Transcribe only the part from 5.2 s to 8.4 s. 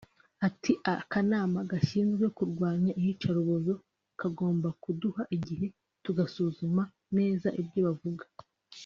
igihe tugasuzuma neza ibyo bavuga